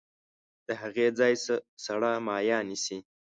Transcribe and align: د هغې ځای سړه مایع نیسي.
د 0.67 0.69
هغې 0.81 1.07
ځای 1.19 1.33
سړه 1.85 2.11
مایع 2.27 2.59
نیسي. 2.69 2.97